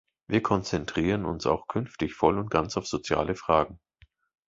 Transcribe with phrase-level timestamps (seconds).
[0.25, 3.79] Wir konzentrieren uns auch künftig voll und ganz auf soziale Fragen.